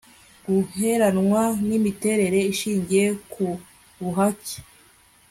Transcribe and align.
guheranwa 0.73 1.43
n 1.67 1.69
imiterere 1.77 2.39
ishingiye 2.53 3.05
ku 3.31 3.45
buhake 3.99 4.57